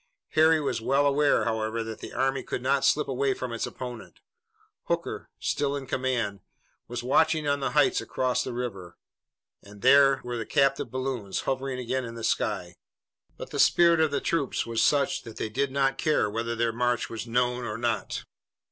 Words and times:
Harry 0.29 0.59
was 0.59 0.81
well 0.81 1.05
aware, 1.05 1.43
however, 1.43 1.83
that 1.83 1.99
the 1.99 2.11
army 2.11 2.41
could 2.41 2.63
not 2.63 2.83
slip 2.83 3.07
away 3.07 3.35
from 3.35 3.53
its 3.53 3.67
opponent. 3.67 4.19
Hooker, 4.85 5.29
still 5.39 5.75
in 5.75 5.85
command, 5.85 6.39
was 6.87 7.03
watching 7.03 7.47
on 7.47 7.59
the 7.59 7.73
heights 7.77 8.01
across 8.01 8.43
the 8.43 8.51
river, 8.51 8.97
and 9.61 9.83
there 9.83 10.19
were 10.23 10.37
the 10.37 10.45
captive 10.47 10.89
balloons 10.89 11.41
hovering 11.41 11.77
again 11.77 12.03
in 12.03 12.15
the 12.15 12.23
sky. 12.23 12.77
But 13.37 13.51
the 13.51 13.59
spirit 13.59 13.99
of 13.99 14.09
the 14.09 14.21
troops 14.21 14.65
was 14.65 14.81
such 14.81 15.21
that 15.21 15.37
they 15.37 15.49
did 15.49 15.71
not 15.71 15.99
care 15.99 16.27
whether 16.31 16.55
their 16.55 16.73
march 16.73 17.07
was 17.07 17.27
known 17.27 17.63
or 17.63 17.77
not. 17.77 18.23